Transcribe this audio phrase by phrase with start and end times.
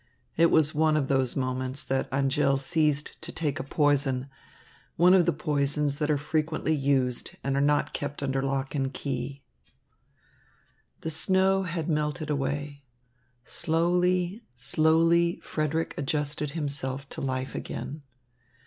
[0.35, 4.31] It was one of those moments that Angèle seized to take poison,
[4.95, 8.91] one of the poisons that are frequently used and are not kept under lock and
[8.91, 9.43] key."
[11.01, 12.83] The snow had melted away.
[13.45, 18.01] Slowly, slowly Frederick adjusted himself to life again.